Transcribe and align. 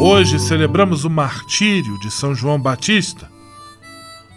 Hoje 0.00 0.38
celebramos 0.38 1.04
o 1.04 1.10
martírio 1.10 1.98
de 1.98 2.08
São 2.08 2.32
João 2.32 2.56
Batista. 2.56 3.28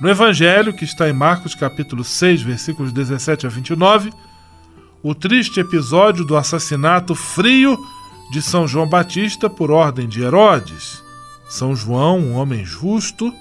No 0.02 0.09
Evangelho, 0.09 0.73
que 0.73 0.84
está 0.84 1.08
em 1.08 1.14
Marcos 1.14 1.54
capítulo 1.54 2.04
6, 2.04 2.42
versículos 2.42 2.92
17 2.92 3.45
a 3.45 3.50
29, 3.50 4.12
o 5.04 5.14
triste 5.14 5.59
episódio 5.59 6.26
do 6.26 6.36
assassinato 6.36 7.14
frio 7.14 7.78
de 8.32 8.42
São 8.42 8.67
João 8.67 8.89
Batista 8.89 9.52
por 9.52 9.70
ordem 9.70 10.08
de 10.08 10.23
Herodes. 10.23 11.04
São 11.48 11.76
João, 11.76 12.17
um 12.17 12.33
homem 12.33 12.66
justo, 12.66 13.32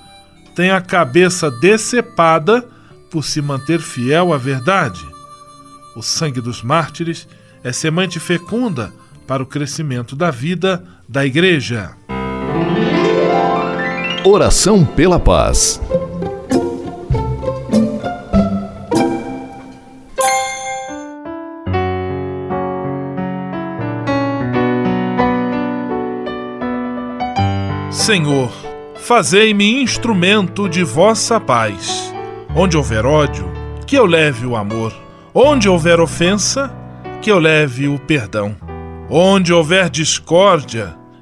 tem 0.54 0.70
a 0.70 0.80
cabeça 0.82 1.50
decepada 1.50 2.69
por 3.10 3.25
se 3.25 3.41
manter 3.41 3.80
fiel 3.80 4.34
à 4.34 4.36
verdade. 4.36 5.06
O 5.97 6.03
sangue 6.03 6.42
dos 6.42 6.62
mártires 6.62 7.26
é 7.64 7.72
semente 7.72 8.20
fecunda 8.20 8.92
para 9.26 9.42
o 9.42 9.47
crescimento 9.47 10.14
da 10.14 10.30
vida 10.30 10.99
da 11.10 11.26
Igreja. 11.26 11.91
Oração 14.25 14.84
pela 14.84 15.19
Paz. 15.19 15.82
Senhor, 27.91 28.53
fazei-me 28.94 29.82
instrumento 29.82 30.69
de 30.69 30.84
vossa 30.84 31.41
paz. 31.41 32.15
Onde 32.54 32.77
houver 32.77 33.04
ódio, 33.04 33.50
que 33.84 33.97
eu 33.97 34.06
leve 34.06 34.47
o 34.47 34.54
amor. 34.54 34.94
Onde 35.34 35.69
houver 35.69 35.98
ofensa, 35.98 36.72
que 37.21 37.32
eu 37.32 37.41
leve 37.41 37.88
o 37.88 37.98
perdão. 37.98 38.54
Onde 39.10 39.53
houver 39.53 39.91
discórdia, 39.91 40.99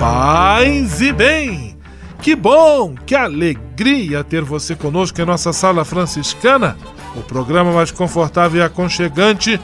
Paz 0.00 1.02
e 1.02 1.12
bem! 1.12 1.76
Que 2.22 2.34
bom, 2.34 2.94
que 2.94 3.14
alegria 3.14 4.24
ter 4.24 4.42
você 4.42 4.74
conosco 4.74 5.20
em 5.20 5.26
nossa 5.26 5.52
Sala 5.52 5.84
Franciscana, 5.84 6.74
o 7.14 7.20
programa 7.20 7.70
mais 7.70 7.90
confortável 7.90 8.62
e 8.62 8.64
aconchegante 8.64 9.60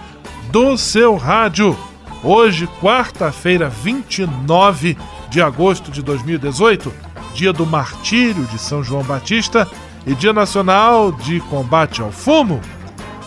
do 0.51 0.77
seu 0.77 1.17
rádio. 1.17 1.75
Hoje, 2.23 2.69
quarta-feira, 2.83 3.71
29 3.71 4.99
de 5.31 5.41
agosto 5.41 5.91
de 5.91 6.03
2018, 6.03 6.93
dia 7.33 7.51
do 7.51 7.65
martírio 7.65 8.45
de 8.45 8.59
São 8.59 8.85
João 8.85 9.03
Batista 9.03 9.67
e 10.07 10.15
dia 10.15 10.35
nacional 10.35 11.13
de 11.13 11.41
combate 11.41 12.03
ao 12.03 12.13
fumo. 12.13 12.61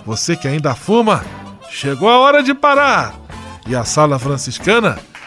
Você 0.05 0.35
que 0.35 0.47
ainda 0.47 0.75
fuma, 0.75 1.25
chegou 1.71 2.07
a 2.07 2.19
hora 2.19 2.44
de 2.44 2.53
parar. 2.53 3.15
E 3.67 3.75
a 3.75 3.83
sala 3.83 4.19
franciscana 4.19 5.00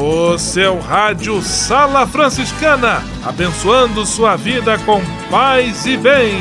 O 0.00 0.38
seu 0.38 0.78
rádio 0.78 1.42
Sala 1.42 2.06
Franciscana, 2.06 3.02
abençoando 3.26 4.06
sua 4.06 4.36
vida 4.36 4.78
com 4.78 5.00
paz 5.28 5.86
e 5.86 5.96
bem. 5.96 6.38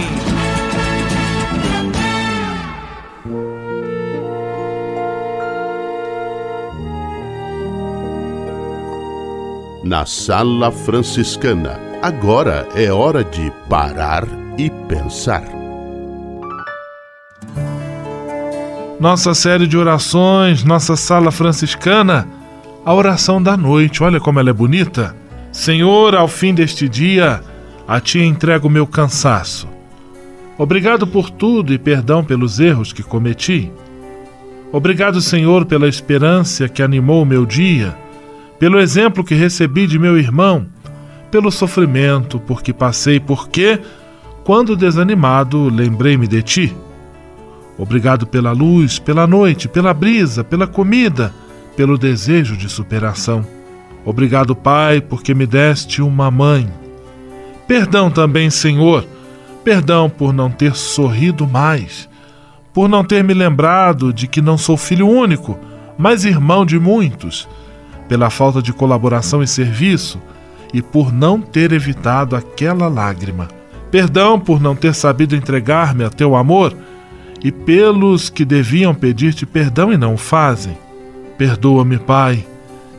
Na 9.83 10.06
Sala 10.06 10.71
Franciscana, 10.71 11.80
agora 12.04 12.69
é 12.75 12.92
hora 12.92 13.24
de 13.24 13.51
parar 13.68 14.27
e 14.56 14.69
pensar. 14.88 15.44
Nossa 19.00 19.33
série 19.33 19.65
de 19.65 19.75
orações, 19.75 20.63
nossa 20.63 20.95
sala 20.95 21.31
franciscana, 21.31 22.37
a 22.88 22.94
oração 22.94 23.44
da 23.44 23.57
noite, 23.57 24.01
olha 24.01 24.18
como 24.18 24.39
ela 24.39 24.50
é 24.50 24.54
bonita. 24.54 25.13
Senhor, 25.51 26.16
ao 26.16 26.25
fim 26.25 26.54
deste 26.54 26.88
dia, 26.88 27.42
a 27.86 28.00
Ti 28.00 28.19
entrego 28.19 28.69
o 28.69 28.72
meu 28.72 28.88
cansaço. 28.88 29.68
Obrigado 30.57 31.06
por 31.06 31.30
tudo 31.30 31.74
e 31.74 31.78
perdão 31.78 32.24
pelos 32.24 32.62
erros 32.62 32.94
que 32.94 33.04
cometi. 33.04 33.69
Obrigado, 34.72 35.19
Senhor, 35.19 35.66
pela 35.66 35.86
esperança 35.86 36.69
que 36.69 36.81
animou 36.81 37.24
o 37.24 37.25
meu 37.25 37.45
dia, 37.45 37.94
pelo 38.57 38.80
exemplo 38.80 39.22
que 39.22 39.36
recebi 39.36 39.86
de 39.86 40.00
meu 40.00 40.18
irmão, 40.18 40.66
pelo 41.30 41.51
sofrimento 41.51 42.40
porque 42.40 42.72
passei, 42.72 43.19
porque, 43.19 43.81
quando 44.45 44.78
desanimado, 44.78 45.68
lembrei-me 45.68 46.25
de 46.25 46.42
Ti. 46.42 46.78
Obrigado 47.78 48.25
pela 48.25 48.54
luz, 48.54 48.98
pela 48.98 49.28
noite, 49.28 49.68
pela 49.68 49.94
brisa, 49.94 50.42
pela 50.42 50.66
comida, 50.66 51.33
pelo 51.77 51.95
desejo 51.95 52.57
de 52.57 52.68
superação. 52.68 53.45
Obrigado, 54.03 54.56
Pai, 54.56 55.00
porque 55.00 55.35
me 55.35 55.45
deste 55.45 56.01
uma 56.01 56.31
mãe. 56.31 56.68
Perdão 57.68 58.09
também, 58.09 58.50
Senhor, 58.50 59.06
perdão 59.63 60.09
por 60.09 60.33
não 60.33 60.50
ter 60.50 60.75
sorrido 60.75 61.47
mais, 61.47 62.09
por 62.74 62.89
não 62.89 63.03
ter 63.03 63.24
me 63.24 63.33
lembrado 63.33 64.12
de 64.12 64.27
que 64.27 64.41
não 64.41 64.57
sou 64.57 64.75
filho 64.75 65.07
único, 65.07 65.59
mas 65.97 66.25
irmão 66.25 66.65
de 66.65 66.79
muitos, 66.79 67.47
pela 68.07 68.31
falta 68.31 68.59
de 68.59 68.73
colaboração 68.73 69.44
e 69.44 69.47
serviço 69.47 70.19
e 70.73 70.81
por 70.81 71.13
não 71.13 71.39
ter 71.39 71.71
evitado 71.71 72.35
aquela 72.35 72.88
lágrima. 72.88 73.47
Perdão 73.91 74.39
por 74.39 74.59
não 74.59 74.75
ter 74.75 74.95
sabido 74.95 75.35
entregar-me 75.35 76.03
a 76.03 76.09
teu 76.09 76.35
amor 76.35 76.75
e 77.44 77.51
pelos 77.51 78.30
que 78.30 78.44
deviam 78.44 78.95
pedir-te 78.95 79.45
perdão 79.45 79.94
e 79.94 79.97
não 79.97 80.15
o 80.15 80.18
fazem. 80.18 80.87
Perdoa-me, 81.38 81.98
Pai, 82.00 82.45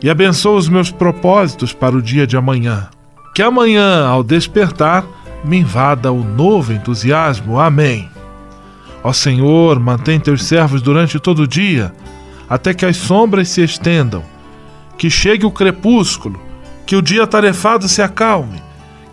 e 0.01 0.09
abençoa 0.09 0.57
os 0.57 0.69
meus 0.69 0.91
propósitos 0.91 1.73
para 1.73 1.95
o 1.95 2.01
dia 2.01 2.25
de 2.25 2.37
amanhã. 2.37 2.89
Que 3.35 3.41
amanhã, 3.41 4.05
ao 4.07 4.23
despertar, 4.23 5.05
me 5.43 5.57
invada 5.57 6.11
o 6.11 6.23
novo 6.23 6.73
entusiasmo. 6.73 7.59
Amém. 7.59 8.09
Ó 9.03 9.13
Senhor, 9.13 9.79
mantém 9.79 10.19
teus 10.19 10.43
servos 10.43 10.81
durante 10.81 11.19
todo 11.19 11.43
o 11.43 11.47
dia, 11.47 11.93
até 12.49 12.73
que 12.73 12.85
as 12.85 12.97
sombras 12.97 13.49
se 13.49 13.63
estendam, 13.63 14.23
que 14.97 15.09
chegue 15.09 15.45
o 15.45 15.51
crepúsculo, 15.51 16.39
que 16.85 16.95
o 16.95 17.01
dia 17.01 17.27
tarefado 17.27 17.87
se 17.87 18.01
acalme, 18.01 18.61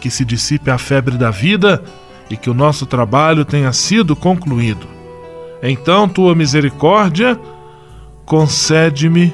que 0.01 0.11
se 0.11 0.25
dissipe 0.25 0.71
a 0.71 0.79
febre 0.79 1.17
da 1.17 1.31
vida 1.31 1.83
e 2.29 2.37
que 2.37 2.51
o 2.51 2.55
nosso 2.55 2.87
trabalho 2.87 3.45
tenha 3.45 3.73
sido 3.73 4.17
concluído. 4.17 4.87
Então, 5.63 6.09
tua 6.09 6.35
misericórdia 6.35 7.39
concede-me. 8.27 9.33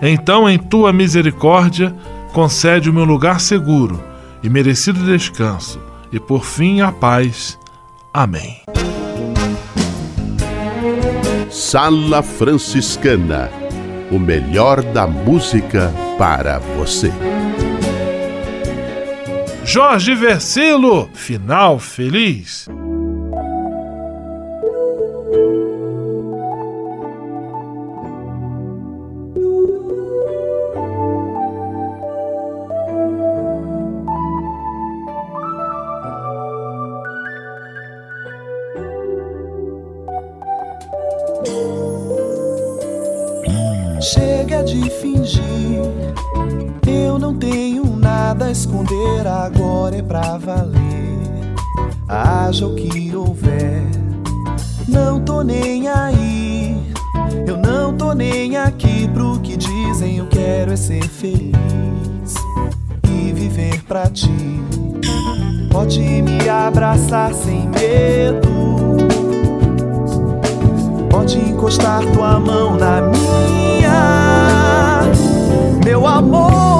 Então, 0.00 0.48
em 0.48 0.58
tua 0.58 0.92
misericórdia, 0.92 1.94
concede-me 2.32 3.00
um 3.00 3.04
lugar 3.04 3.40
seguro 3.40 4.02
e 4.42 4.48
merecido 4.48 5.04
descanso, 5.04 5.78
e 6.10 6.18
por 6.18 6.44
fim 6.44 6.80
a 6.80 6.90
paz. 6.90 7.58
Amém. 8.14 8.62
Sala 11.50 12.22
Franciscana 12.22 13.50
o 14.10 14.18
melhor 14.18 14.82
da 14.82 15.06
música 15.06 15.92
para 16.18 16.58
você. 16.58 17.12
Jorge 19.64 20.14
Versilo, 20.14 21.08
final 21.14 21.78
feliz. 21.78 22.68
De 44.70 44.88
fingir, 44.88 45.42
eu 46.86 47.18
não 47.18 47.34
tenho 47.34 47.84
nada 47.96 48.44
a 48.44 48.50
esconder, 48.52 49.26
agora 49.26 49.96
é 49.96 50.02
pra 50.02 50.38
valer. 50.38 51.18
Haja 52.08 52.66
o 52.66 52.76
que 52.76 53.14
houver, 53.14 53.82
não 54.86 55.20
tô 55.20 55.42
nem 55.42 55.88
aí. 55.88 56.80
Eu 57.46 57.56
não 57.56 57.96
tô 57.96 58.12
nem 58.12 58.56
aqui 58.56 59.08
pro 59.08 59.40
que 59.40 59.56
dizem, 59.56 60.18
eu 60.18 60.28
quero 60.28 60.72
é 60.72 60.76
ser 60.76 61.02
feliz 61.02 62.34
e 63.08 63.32
viver 63.32 63.82
pra 63.84 64.08
ti. 64.08 64.30
Pode 65.72 66.00
me 66.00 66.48
abraçar 66.48 67.32
sem 67.32 67.68
medo 67.68 68.50
Pode 71.10 71.38
encostar 71.38 72.00
tua 72.12 72.40
mão 72.40 72.76
na 72.76 73.02
minha, 73.02 74.19
meu 75.84 76.06
amor. 76.06 76.79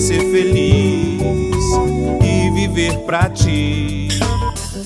Ser 0.00 0.20
feliz 0.30 1.20
e 2.22 2.50
viver 2.50 2.98
pra 3.00 3.30
ti. 3.30 4.08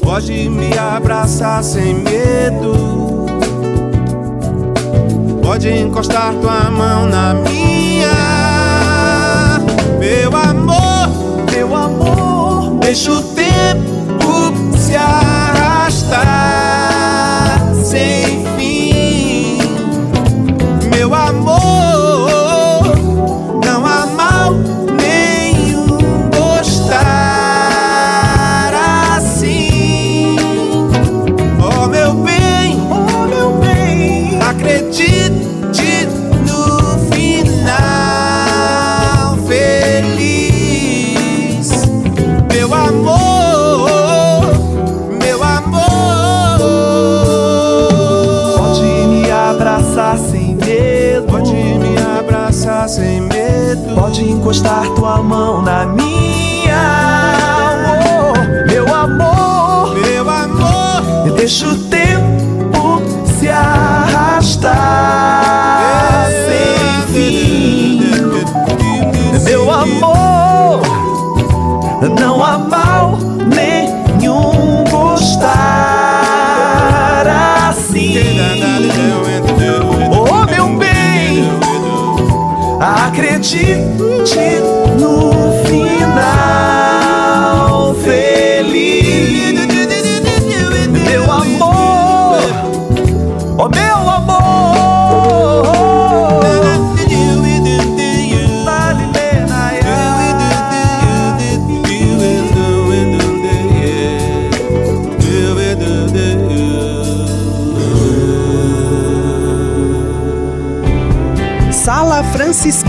Pode 0.01 0.49
me 0.49 0.77
abraçar 0.79 1.63
sem 1.65 1.95
medo. 1.95 3.27
Pode 5.43 5.69
encostar 5.69 6.35
tua 6.35 6.71
mão 6.71 7.07
na 7.07 7.35
minha. 7.35 8.60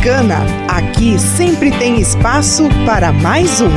Franciscana. 0.01 0.43
Aqui 0.67 1.19
sempre 1.19 1.71
tem 1.71 1.99
espaço 1.99 2.63
para 2.85 3.11
mais 3.11 3.61
um. 3.61 3.69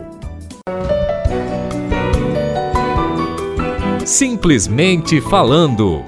Simplesmente 4.05 5.19
falando. 5.19 6.01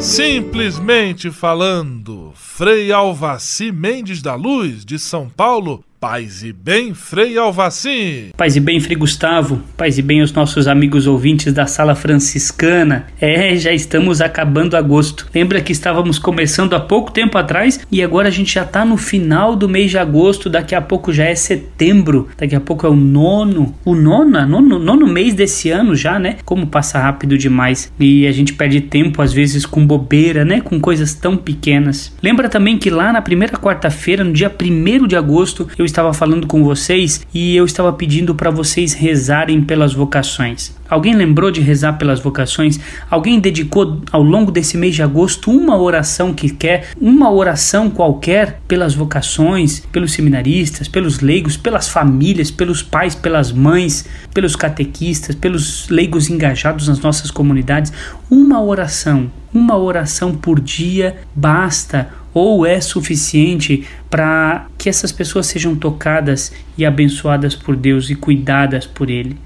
Simplesmente 0.00 1.30
falando, 1.30 2.32
Frei 2.34 2.90
Alvaci 2.90 3.70
Mendes 3.70 4.22
da 4.22 4.34
Luz, 4.34 4.82
de 4.82 4.98
São 4.98 5.28
Paulo. 5.28 5.84
Paz 6.02 6.42
e 6.42 6.52
bem, 6.52 6.94
Frei 6.94 7.38
Alvaci. 7.38 8.30
Paz 8.36 8.56
e 8.56 8.60
bem, 8.60 8.80
Frei 8.80 8.96
Gustavo. 8.96 9.62
Paz 9.76 9.98
e 9.98 10.02
bem 10.02 10.20
aos 10.20 10.32
nossos 10.32 10.66
amigos 10.66 11.06
ouvintes 11.06 11.52
da 11.52 11.64
Sala 11.64 11.94
Franciscana. 11.94 13.06
É, 13.20 13.54
já 13.54 13.72
estamos 13.72 14.20
acabando 14.20 14.76
agosto. 14.76 15.28
Lembra 15.32 15.60
que 15.60 15.70
estávamos 15.70 16.18
começando 16.18 16.74
há 16.74 16.80
pouco 16.80 17.12
tempo 17.12 17.38
atrás 17.38 17.86
e 17.88 18.02
agora 18.02 18.26
a 18.26 18.32
gente 18.32 18.52
já 18.52 18.64
está 18.64 18.84
no 18.84 18.96
final 18.96 19.54
do 19.54 19.68
mês 19.68 19.92
de 19.92 19.98
agosto. 19.98 20.50
Daqui 20.50 20.74
a 20.74 20.80
pouco 20.80 21.12
já 21.12 21.22
é 21.22 21.36
setembro. 21.36 22.28
Daqui 22.36 22.56
a 22.56 22.60
pouco 22.60 22.84
é 22.84 22.90
o 22.90 22.96
nono. 22.96 23.72
O 23.84 23.94
nono, 23.94 24.44
nono, 24.44 24.80
nono 24.80 25.06
mês 25.06 25.34
desse 25.34 25.70
ano 25.70 25.94
já, 25.94 26.18
né? 26.18 26.38
Como 26.44 26.66
passa 26.66 26.98
rápido 26.98 27.38
demais. 27.38 27.92
E 28.00 28.26
a 28.26 28.32
gente 28.32 28.54
perde 28.54 28.80
tempo 28.80 29.22
às 29.22 29.32
vezes 29.32 29.64
com 29.64 29.86
bobeira, 29.86 30.44
né? 30.44 30.60
Com 30.60 30.80
coisas 30.80 31.14
tão 31.14 31.36
pequenas. 31.36 32.12
Lembra 32.20 32.48
também 32.48 32.76
que 32.76 32.90
lá 32.90 33.12
na 33.12 33.22
primeira 33.22 33.56
quarta-feira, 33.56 34.24
no 34.24 34.32
dia 34.32 34.50
1 34.50 35.06
de 35.06 35.14
agosto, 35.14 35.68
eu 35.78 35.91
estava 35.92 36.12
falando 36.12 36.46
com 36.46 36.64
vocês 36.64 37.24
e 37.32 37.54
eu 37.54 37.64
estava 37.64 37.92
pedindo 37.92 38.34
para 38.34 38.50
vocês 38.50 38.92
rezarem 38.92 39.62
pelas 39.62 39.92
vocações. 39.92 40.74
Alguém 40.92 41.14
lembrou 41.14 41.50
de 41.50 41.62
rezar 41.62 41.94
pelas 41.94 42.20
vocações? 42.20 42.78
Alguém 43.08 43.40
dedicou 43.40 44.02
ao 44.12 44.22
longo 44.22 44.52
desse 44.52 44.76
mês 44.76 44.94
de 44.94 45.02
agosto 45.02 45.50
uma 45.50 45.74
oração 45.74 46.34
que 46.34 46.50
quer, 46.50 46.90
uma 47.00 47.30
oração 47.30 47.88
qualquer 47.88 48.60
pelas 48.68 48.94
vocações, 48.94 49.80
pelos 49.90 50.12
seminaristas, 50.12 50.88
pelos 50.88 51.20
leigos, 51.20 51.56
pelas 51.56 51.88
famílias, 51.88 52.50
pelos 52.50 52.82
pais, 52.82 53.14
pelas 53.14 53.50
mães, 53.50 54.04
pelos 54.34 54.54
catequistas, 54.54 55.34
pelos 55.34 55.88
leigos 55.88 56.28
engajados 56.28 56.88
nas 56.88 57.00
nossas 57.00 57.30
comunidades? 57.30 57.90
Uma 58.30 58.62
oração, 58.62 59.32
uma 59.50 59.78
oração 59.78 60.34
por 60.34 60.60
dia 60.60 61.16
basta 61.34 62.10
ou 62.34 62.66
é 62.66 62.82
suficiente 62.82 63.88
para 64.10 64.66
que 64.76 64.90
essas 64.90 65.10
pessoas 65.10 65.46
sejam 65.46 65.74
tocadas 65.74 66.52
e 66.76 66.84
abençoadas 66.84 67.54
por 67.54 67.76
Deus 67.76 68.10
e 68.10 68.14
cuidadas 68.14 68.84
por 68.84 69.08
Ele. 69.08 69.38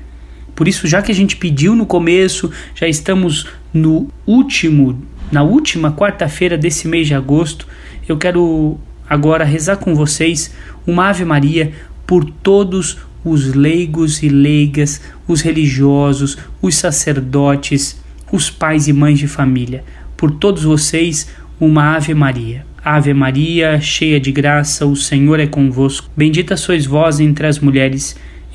Por 0.56 0.66
isso, 0.66 0.88
já 0.88 1.02
que 1.02 1.12
a 1.12 1.14
gente 1.14 1.36
pediu 1.36 1.76
no 1.76 1.84
começo, 1.84 2.50
já 2.74 2.88
estamos 2.88 3.46
no 3.72 4.08
último, 4.26 5.00
na 5.30 5.42
última 5.42 5.92
quarta-feira 5.92 6.56
desse 6.56 6.88
mês 6.88 7.06
de 7.06 7.14
agosto, 7.14 7.68
eu 8.08 8.16
quero 8.16 8.78
agora 9.08 9.44
rezar 9.44 9.76
com 9.76 9.94
vocês 9.94 10.52
uma 10.86 11.10
Ave 11.10 11.24
Maria 11.26 11.72
por 12.06 12.24
todos 12.24 12.96
os 13.22 13.52
leigos 13.54 14.22
e 14.22 14.28
leigas, 14.28 15.02
os 15.28 15.42
religiosos, 15.42 16.38
os 16.62 16.76
sacerdotes, 16.76 18.00
os 18.32 18.48
pais 18.48 18.88
e 18.88 18.92
mães 18.92 19.18
de 19.18 19.28
família. 19.28 19.84
Por 20.16 20.30
todos 20.30 20.62
vocês, 20.62 21.28
uma 21.60 21.96
Ave 21.96 22.14
Maria. 22.14 22.64
Ave 22.82 23.12
Maria, 23.12 23.80
cheia 23.80 24.20
de 24.20 24.30
graça, 24.30 24.86
o 24.86 24.94
Senhor 24.94 25.40
é 25.40 25.46
convosco. 25.46 26.08
Bendita 26.16 26.56
sois 26.56 26.86
vós 26.86 27.18
entre 27.18 27.46
as 27.46 27.58
mulheres, 27.58 28.16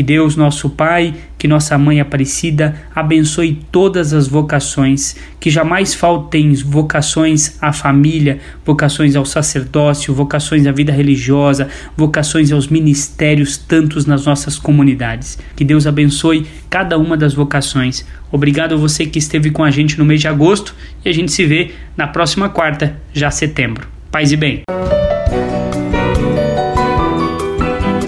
Que 0.00 0.04
Deus, 0.04 0.34
nosso 0.34 0.70
Pai, 0.70 1.14
que 1.36 1.46
nossa 1.46 1.76
Mãe 1.76 2.00
Aparecida 2.00 2.74
abençoe 2.94 3.60
todas 3.70 4.14
as 4.14 4.26
vocações, 4.26 5.14
que 5.38 5.50
jamais 5.50 5.92
faltem 5.92 6.54
vocações 6.54 7.58
à 7.60 7.70
família, 7.70 8.38
vocações 8.64 9.14
ao 9.14 9.26
sacerdócio, 9.26 10.14
vocações 10.14 10.66
à 10.66 10.72
vida 10.72 10.90
religiosa, 10.90 11.68
vocações 11.94 12.50
aos 12.50 12.68
ministérios, 12.68 13.58
tantos 13.58 14.06
nas 14.06 14.24
nossas 14.24 14.58
comunidades. 14.58 15.38
Que 15.54 15.66
Deus 15.66 15.86
abençoe 15.86 16.46
cada 16.70 16.96
uma 16.96 17.14
das 17.14 17.34
vocações. 17.34 18.02
Obrigado 18.32 18.76
a 18.76 18.78
você 18.78 19.04
que 19.04 19.18
esteve 19.18 19.50
com 19.50 19.62
a 19.62 19.70
gente 19.70 19.98
no 19.98 20.04
mês 20.06 20.22
de 20.22 20.28
agosto 20.28 20.74
e 21.04 21.10
a 21.10 21.12
gente 21.12 21.30
se 21.30 21.44
vê 21.44 21.72
na 21.94 22.06
próxima 22.06 22.48
quarta, 22.48 22.98
já 23.12 23.30
setembro. 23.30 23.86
Paz 24.10 24.32
e 24.32 24.36
bem. 24.38 24.62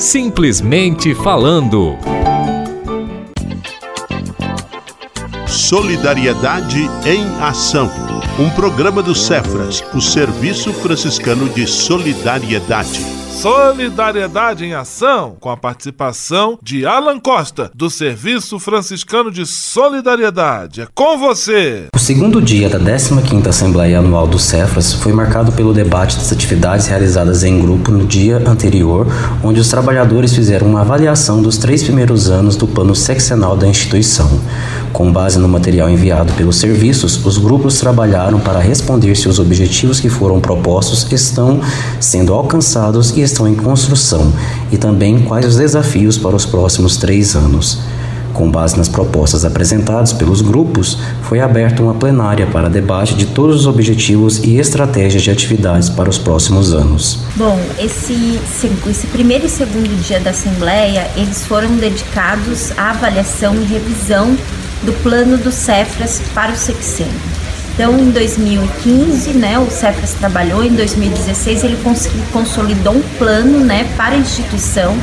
Simplesmente 0.02 1.14
falando. 1.14 1.96
Solidariedade 5.46 6.90
em 7.06 7.24
Ação. 7.40 7.88
Um 8.36 8.50
programa 8.50 9.00
do 9.00 9.14
Cefras, 9.14 9.80
o 9.94 10.00
Serviço 10.00 10.72
Franciscano 10.72 11.48
de 11.48 11.68
Solidariedade. 11.68 13.21
Solidariedade 13.42 14.64
em 14.64 14.72
Ação, 14.72 15.34
com 15.40 15.50
a 15.50 15.56
participação 15.56 16.56
de 16.62 16.86
Alan 16.86 17.18
Costa, 17.18 17.72
do 17.74 17.90
Serviço 17.90 18.56
Franciscano 18.60 19.32
de 19.32 19.44
Solidariedade. 19.44 20.82
É 20.82 20.86
com 20.94 21.18
você! 21.18 21.88
O 21.92 21.98
segundo 21.98 22.40
dia 22.40 22.68
da 22.68 22.78
15ª 22.78 23.48
Assembleia 23.48 23.98
Anual 23.98 24.28
do 24.28 24.38
Cefras 24.38 24.94
foi 24.94 25.12
marcado 25.12 25.50
pelo 25.50 25.74
debate 25.74 26.18
das 26.18 26.30
atividades 26.30 26.86
realizadas 26.86 27.42
em 27.42 27.60
grupo 27.60 27.90
no 27.90 28.06
dia 28.06 28.36
anterior, 28.48 29.08
onde 29.42 29.58
os 29.58 29.68
trabalhadores 29.68 30.32
fizeram 30.32 30.68
uma 30.68 30.82
avaliação 30.82 31.42
dos 31.42 31.58
três 31.58 31.82
primeiros 31.82 32.30
anos 32.30 32.54
do 32.54 32.68
plano 32.68 32.94
seccional 32.94 33.56
da 33.56 33.66
instituição. 33.66 34.30
Com 34.92 35.10
base 35.10 35.38
no 35.38 35.48
material 35.48 35.88
enviado 35.88 36.32
pelos 36.34 36.56
serviços, 36.56 37.24
os 37.24 37.38
grupos 37.38 37.80
trabalharam 37.80 38.38
para 38.38 38.60
responder 38.60 39.16
se 39.16 39.26
os 39.26 39.38
objetivos 39.38 39.98
que 39.98 40.10
foram 40.10 40.38
propostos 40.38 41.10
estão 41.10 41.60
sendo 41.98 42.34
alcançados 42.34 43.16
e 43.16 43.22
estão 43.22 43.48
em 43.48 43.54
construção 43.54 44.32
e 44.70 44.76
também 44.76 45.20
quais 45.20 45.46
os 45.46 45.56
desafios 45.56 46.18
para 46.18 46.36
os 46.36 46.44
próximos 46.44 46.98
três 46.98 47.34
anos. 47.34 47.78
Com 48.34 48.50
base 48.50 48.76
nas 48.76 48.88
propostas 48.88 49.44
apresentadas 49.44 50.12
pelos 50.12 50.40
grupos, 50.40 50.98
foi 51.22 51.40
aberta 51.40 51.82
uma 51.82 51.94
plenária 51.94 52.46
para 52.46 52.68
debate 52.68 53.14
de 53.14 53.26
todos 53.26 53.56
os 53.60 53.66
objetivos 53.66 54.38
e 54.42 54.56
estratégias 54.58 55.22
de 55.22 55.30
atividades 55.30 55.90
para 55.90 56.08
os 56.08 56.18
próximos 56.18 56.72
anos. 56.72 57.18
Bom, 57.36 57.58
esse, 57.78 58.40
esse 58.88 59.06
primeiro 59.08 59.46
e 59.46 59.50
segundo 59.50 60.02
dia 60.02 60.18
da 60.18 60.30
Assembleia, 60.30 61.10
eles 61.14 61.44
foram 61.44 61.76
dedicados 61.76 62.72
à 62.76 62.90
avaliação 62.90 63.54
e 63.54 63.64
revisão 63.64 64.34
do 64.82 64.92
plano 65.02 65.36
do 65.36 65.50
Cefras 65.50 66.20
para 66.34 66.52
o 66.52 66.56
sexênio. 66.56 67.12
Então, 67.74 67.98
em 67.98 68.10
2015, 68.10 69.30
né, 69.30 69.58
o 69.58 69.70
Cefras 69.70 70.12
trabalhou, 70.14 70.62
em 70.62 70.74
2016 70.74 71.64
ele 71.64 71.78
consolidou 72.32 72.94
um 72.94 73.02
plano, 73.18 73.60
né, 73.60 73.88
para 73.96 74.14
a 74.14 74.18
instituição 74.18 74.94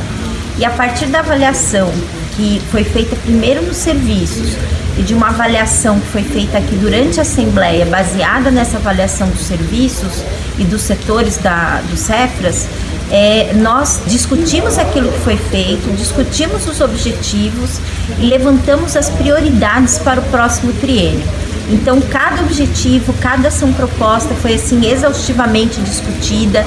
e 0.56 0.64
a 0.64 0.70
partir 0.70 1.06
da 1.06 1.18
avaliação 1.18 1.92
que 2.40 2.58
foi 2.70 2.82
feita 2.82 3.14
primeiro 3.16 3.60
nos 3.60 3.76
serviços 3.76 4.56
e 4.96 5.02
de 5.02 5.12
uma 5.12 5.28
avaliação 5.28 6.00
que 6.00 6.06
foi 6.06 6.22
feita 6.22 6.56
aqui 6.56 6.74
durante 6.74 7.18
a 7.18 7.22
Assembleia, 7.22 7.84
baseada 7.84 8.50
nessa 8.50 8.78
avaliação 8.78 9.28
dos 9.28 9.42
serviços 9.42 10.24
e 10.58 10.64
dos 10.64 10.80
setores 10.80 11.36
da, 11.36 11.82
do 11.82 11.98
Cefras, 11.98 12.66
é, 13.10 13.52
nós 13.54 14.00
discutimos 14.06 14.78
aquilo 14.78 15.12
que 15.12 15.18
foi 15.18 15.36
feito, 15.36 15.94
discutimos 15.94 16.66
os 16.66 16.80
objetivos 16.80 17.78
e 18.18 18.24
levantamos 18.24 18.96
as 18.96 19.10
prioridades 19.10 19.98
para 19.98 20.20
o 20.20 20.24
próximo 20.24 20.72
triênio. 20.72 21.26
Então, 21.68 22.00
cada 22.00 22.42
objetivo, 22.42 23.12
cada 23.20 23.48
ação 23.48 23.72
proposta 23.72 24.34
foi 24.34 24.54
assim 24.54 24.90
exaustivamente 24.90 25.80
discutida 25.80 26.64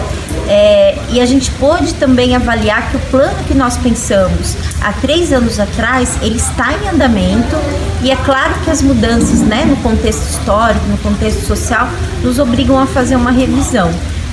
é, 0.47 0.97
e 1.09 1.21
a 1.21 1.25
gente 1.25 1.51
pôde 1.51 1.93
também 1.93 2.35
avaliar 2.35 2.89
que 2.89 2.97
o 2.97 2.99
plano 3.11 3.37
que 3.47 3.53
nós 3.53 3.77
pensamos 3.77 4.57
há 4.81 4.91
três 4.93 5.31
anos 5.31 5.59
atrás 5.59 6.17
ele 6.21 6.35
está 6.35 6.73
em 6.73 6.89
andamento 6.89 7.55
e 8.01 8.11
é 8.11 8.15
claro 8.17 8.53
que 8.63 8.69
as 8.69 8.81
mudanças, 8.81 9.39
né, 9.39 9.63
no 9.65 9.77
contexto 9.77 10.27
histórico, 10.29 10.85
no 10.87 10.97
contexto 10.97 11.45
social, 11.45 11.87
nos 12.21 12.39
obrigam 12.39 12.77
a 12.77 12.85
fazer 12.85 13.15
uma 13.15 13.31
revisão. 13.31 13.89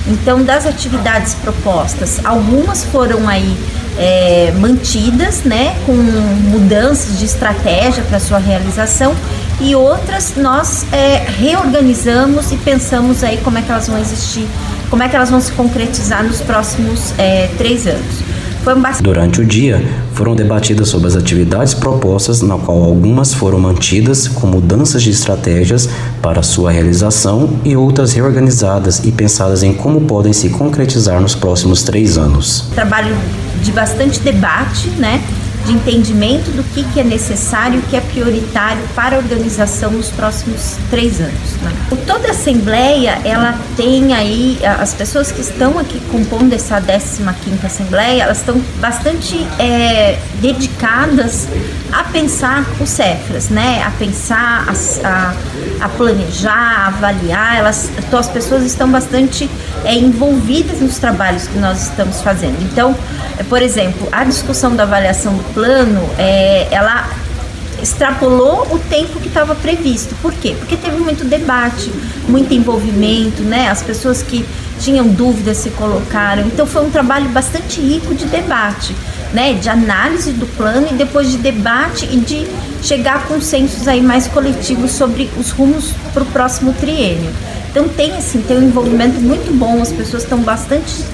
Então, 0.07 0.43
das 0.43 0.65
atividades 0.65 1.35
propostas, 1.35 2.19
algumas 2.25 2.83
foram 2.83 3.29
aí 3.29 3.55
é, 3.97 4.51
mantidas, 4.59 5.43
né, 5.43 5.75
com 5.85 5.93
mudanças 5.93 7.19
de 7.19 7.25
estratégia 7.25 8.03
para 8.03 8.19
sua 8.19 8.39
realização 8.39 9.15
e 9.61 9.75
outras 9.75 10.33
nós 10.35 10.85
é, 10.91 11.17
reorganizamos 11.17 12.51
e 12.51 12.57
pensamos 12.57 13.23
aí 13.23 13.37
como 13.37 13.57
é 13.57 13.61
que 13.61 13.71
elas 13.71 13.87
vão 13.87 13.99
existir, 13.99 14.47
como 14.89 15.03
é 15.03 15.07
que 15.07 15.15
elas 15.15 15.29
vão 15.29 15.39
se 15.39 15.51
concretizar 15.51 16.23
nos 16.23 16.41
próximos 16.41 17.13
é, 17.17 17.47
três 17.57 17.85
anos. 17.85 18.31
Durante 19.01 19.41
o 19.41 19.45
dia, 19.45 19.83
foram 20.13 20.35
debatidas 20.35 20.87
sobre 20.87 21.07
as 21.07 21.15
atividades 21.15 21.73
propostas, 21.73 22.43
na 22.43 22.59
qual 22.59 22.83
algumas 22.83 23.33
foram 23.33 23.59
mantidas 23.59 24.27
com 24.27 24.45
mudanças 24.45 25.01
de 25.01 25.09
estratégias 25.09 25.89
para 26.21 26.43
sua 26.43 26.71
realização 26.71 27.59
e 27.65 27.75
outras 27.75 28.13
reorganizadas 28.13 28.99
e 29.03 29.11
pensadas 29.11 29.63
em 29.63 29.73
como 29.73 30.01
podem 30.01 30.31
se 30.31 30.49
concretizar 30.49 31.19
nos 31.19 31.33
próximos 31.33 31.81
três 31.81 32.19
anos. 32.19 32.65
Trabalho 32.75 33.15
de 33.63 33.71
bastante 33.71 34.19
debate, 34.19 34.89
né? 34.91 35.23
De 35.65 35.73
entendimento 35.73 36.51
do 36.51 36.63
que, 36.63 36.83
que 36.91 36.99
é 36.99 37.03
necessário, 37.03 37.79
o 37.79 37.81
que 37.83 37.95
é 37.95 38.01
prioritário 38.01 38.81
para 38.95 39.15
a 39.15 39.19
organização 39.19 39.91
nos 39.91 40.09
próximos 40.09 40.77
três 40.89 41.19
anos. 41.19 41.53
Né? 41.61 41.71
Toda 42.07 42.29
a 42.29 42.31
Assembleia, 42.31 43.19
ela 43.23 43.57
tem 43.75 44.13
aí, 44.13 44.59
as 44.63 44.93
pessoas 44.93 45.31
que 45.31 45.41
estão 45.41 45.77
aqui 45.77 45.99
compondo 46.11 46.53
essa 46.53 46.81
15ª 46.81 47.65
Assembleia, 47.65 48.23
elas 48.23 48.39
estão 48.39 48.59
bastante 48.79 49.45
é, 49.59 50.19
dedicadas 50.41 51.47
a 51.91 52.03
pensar 52.05 52.65
o 52.79 52.85
Cefras, 52.85 53.49
né? 53.49 53.83
a 53.85 53.91
pensar, 53.91 54.67
a, 54.67 55.07
a, 55.07 55.85
a 55.85 55.89
planejar, 55.89 56.51
a 56.51 56.87
avaliar, 56.87 57.57
elas, 57.57 57.89
então 57.97 58.19
as 58.19 58.29
pessoas 58.29 58.63
estão 58.63 58.89
bastante 58.89 59.49
é, 59.83 59.93
envolvidas 59.93 60.79
nos 60.79 60.97
trabalhos 60.97 61.47
que 61.47 61.57
nós 61.57 61.83
estamos 61.83 62.21
fazendo. 62.21 62.61
Então, 62.63 62.95
por 63.43 63.61
exemplo, 63.61 64.07
a 64.11 64.23
discussão 64.23 64.75
da 64.75 64.83
avaliação 64.83 65.35
do 65.35 65.43
plano, 65.53 66.01
é, 66.17 66.67
ela 66.71 67.09
extrapolou 67.81 68.67
o 68.71 68.79
tempo 68.79 69.19
que 69.19 69.27
estava 69.27 69.55
previsto. 69.55 70.15
Por 70.21 70.33
quê? 70.33 70.55
Porque 70.57 70.77
teve 70.77 70.97
muito 70.97 71.25
debate, 71.25 71.91
muito 72.27 72.53
envolvimento, 72.53 73.41
né? 73.41 73.69
As 73.69 73.81
pessoas 73.81 74.21
que 74.21 74.45
tinham 74.79 75.07
dúvidas 75.07 75.57
se 75.57 75.69
colocaram. 75.71 76.43
Então 76.43 76.65
foi 76.65 76.85
um 76.85 76.89
trabalho 76.89 77.29
bastante 77.29 77.81
rico 77.81 78.13
de 78.13 78.25
debate, 78.25 78.95
né? 79.33 79.53
De 79.53 79.69
análise 79.69 80.31
do 80.31 80.45
plano 80.45 80.87
e 80.91 80.93
depois 80.93 81.31
de 81.31 81.37
debate 81.37 82.05
e 82.05 82.17
de 82.17 82.47
chegar 82.83 83.15
a 83.15 83.19
consensos 83.19 83.87
aí 83.87 84.01
mais 84.01 84.27
coletivos 84.27 84.91
sobre 84.91 85.29
os 85.37 85.51
rumos 85.51 85.91
para 86.13 86.23
o 86.23 86.25
próximo 86.27 86.73
triênio. 86.73 87.31
Então 87.71 87.87
tem 87.87 88.11
assim, 88.17 88.41
tem 88.41 88.57
um 88.57 88.63
envolvimento 88.63 89.21
muito 89.21 89.49
bom, 89.57 89.81
as 89.81 89.93
pessoas 89.93 90.23
estão 90.23 90.39
bastante 90.41 91.05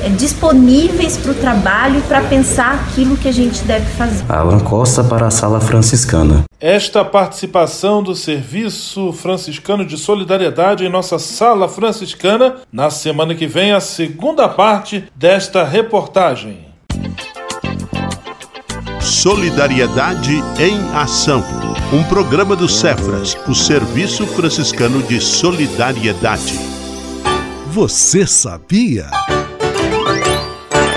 é, 0.00 0.08
disponíveis 0.10 1.16
para 1.16 1.32
o 1.32 1.34
trabalho 1.34 1.98
e 1.98 2.02
para 2.02 2.22
pensar 2.22 2.74
aquilo 2.74 3.16
que 3.16 3.26
a 3.26 3.32
gente 3.32 3.64
deve 3.64 3.84
fazer. 3.96 4.24
Alan 4.28 4.60
Costa 4.60 5.02
para 5.02 5.26
a 5.26 5.30
Sala 5.30 5.60
Franciscana. 5.60 6.44
Esta 6.60 7.04
participação 7.04 8.00
do 8.00 8.14
Serviço 8.14 9.12
Franciscano 9.12 9.84
de 9.84 9.98
Solidariedade 9.98 10.84
em 10.84 10.88
nossa 10.88 11.18
Sala 11.18 11.68
Franciscana, 11.68 12.58
na 12.72 12.90
semana 12.90 13.34
que 13.34 13.48
vem, 13.48 13.72
a 13.72 13.80
segunda 13.80 14.48
parte 14.48 15.04
desta 15.16 15.64
reportagem. 15.64 16.73
Solidariedade 19.24 20.34
em 20.58 20.94
Ação. 20.94 21.42
Um 21.90 22.04
programa 22.04 22.54
do 22.54 22.68
Cefras, 22.68 23.34
o 23.48 23.54
Serviço 23.54 24.26
Franciscano 24.26 25.02
de 25.02 25.18
Solidariedade. 25.18 26.60
Você 27.68 28.26
sabia? 28.26 29.06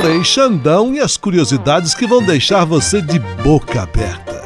Frei 0.01 0.25
Xandão 0.25 0.93
e 0.93 0.99
as 0.99 1.15
curiosidades 1.15 1.95
que 1.95 2.05
vão 2.05 2.21
deixar 2.21 2.65
você 2.65 3.01
de 3.01 3.17
boca 3.17 3.83
aberta. 3.83 4.36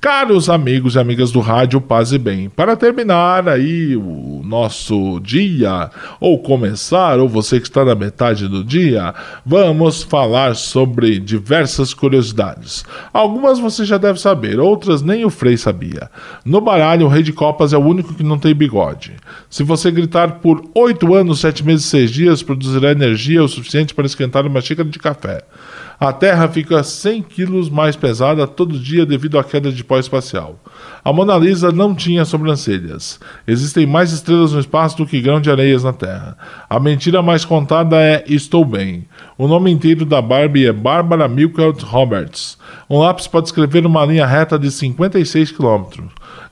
Caros 0.00 0.48
amigos 0.48 0.94
e 0.94 0.98
amigas 0.98 1.30
do 1.30 1.40
Rádio 1.40 1.78
Paz 1.78 2.10
e 2.10 2.16
Bem, 2.16 2.48
para 2.48 2.74
terminar 2.74 3.46
aí 3.46 3.94
o 3.94 4.40
nosso 4.42 5.20
dia, 5.20 5.90
ou 6.18 6.38
começar, 6.38 7.18
ou 7.18 7.28
você 7.28 7.60
que 7.60 7.66
está 7.66 7.84
na 7.84 7.94
metade 7.94 8.48
do 8.48 8.64
dia, 8.64 9.14
vamos 9.44 10.02
falar 10.02 10.56
sobre 10.56 11.18
diversas 11.18 11.92
curiosidades. 11.92 12.82
Algumas 13.12 13.58
você 13.58 13.84
já 13.84 13.98
deve 13.98 14.18
saber, 14.18 14.58
outras 14.58 15.02
nem 15.02 15.26
o 15.26 15.28
Frei 15.28 15.58
sabia. 15.58 16.10
No 16.46 16.62
baralho, 16.62 17.04
o 17.04 17.08
Rei 17.10 17.22
de 17.22 17.34
Copas 17.34 17.74
é 17.74 17.76
o 17.76 17.84
único 17.84 18.14
que 18.14 18.22
não 18.22 18.38
tem 18.38 18.54
bigode. 18.54 19.12
Se 19.50 19.62
você 19.62 19.90
gritar 19.90 20.36
por 20.36 20.64
8 20.74 21.14
anos, 21.14 21.40
7 21.40 21.62
meses 21.62 21.84
e 21.84 21.90
6 21.90 22.10
dias, 22.10 22.42
produzirá 22.42 22.90
energia 22.90 23.44
o 23.44 23.48
suficiente 23.48 23.94
para 23.94 24.06
esquentar 24.06 24.46
uma 24.46 24.62
xícara 24.62 24.88
de 24.88 24.98
café. 24.98 25.42
A 26.02 26.14
Terra 26.14 26.48
fica 26.48 26.82
100 26.82 27.24
quilos 27.24 27.68
mais 27.68 27.94
pesada 27.94 28.46
todo 28.46 28.78
dia 28.78 29.04
devido 29.04 29.38
à 29.38 29.44
queda 29.44 29.70
de 29.70 29.84
pó 29.84 29.98
espacial. 29.98 30.58
A 31.04 31.12
Mona 31.12 31.36
Lisa 31.36 31.70
não 31.70 31.94
tinha 31.94 32.24
sobrancelhas. 32.24 33.20
Existem 33.46 33.84
mais 33.84 34.10
estrelas 34.10 34.54
no 34.54 34.60
espaço 34.60 34.96
do 34.96 35.04
que 35.04 35.20
grão 35.20 35.42
de 35.42 35.50
areias 35.50 35.84
na 35.84 35.92
Terra. 35.92 36.38
A 36.70 36.80
mentira 36.80 37.20
mais 37.20 37.44
contada 37.44 37.96
é 38.00 38.24
Estou 38.26 38.64
bem. 38.64 39.04
O 39.36 39.46
nome 39.46 39.70
inteiro 39.70 40.06
da 40.06 40.22
Barbie 40.22 40.68
é 40.68 40.72
Barbara 40.72 41.28
Milkeld 41.28 41.84
Roberts. 41.84 42.56
Um 42.88 43.00
lápis 43.00 43.26
pode 43.26 43.48
escrever 43.48 43.84
uma 43.84 44.06
linha 44.06 44.24
reta 44.24 44.58
de 44.58 44.70
56 44.70 45.52
km. 45.52 46.04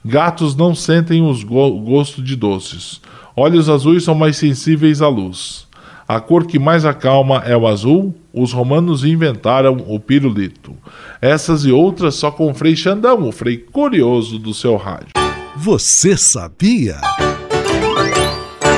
Gatos 0.05 0.55
não 0.55 0.75
sentem 0.75 1.23
o 1.23 1.45
go 1.47 1.71
gosto 1.79 2.21
de 2.21 2.35
doces. 2.35 3.01
Olhos 3.35 3.67
azuis 3.67 4.03
são 4.03 4.13
mais 4.13 4.37
sensíveis 4.37 5.01
à 5.01 5.07
luz. 5.07 5.67
A 6.09 6.19
cor 6.19 6.47
que 6.47 6.57
mais 6.57 6.85
acalma 6.85 7.43
é 7.45 7.55
o 7.55 7.67
azul. 7.67 8.15
Os 8.33 8.51
romanos 8.51 9.05
inventaram 9.05 9.77
o 9.87 9.99
pirulito. 9.99 10.75
Essas 11.21 11.65
e 11.65 11.71
outras 11.71 12.15
só 12.15 12.31
com 12.31 12.49
o 12.49 12.53
Frei 12.55 12.75
Xandão, 12.75 13.27
o 13.27 13.31
Frei 13.31 13.57
curioso 13.57 14.39
do 14.39 14.51
seu 14.51 14.75
rádio. 14.75 15.09
Você 15.55 16.17
sabia? 16.17 16.97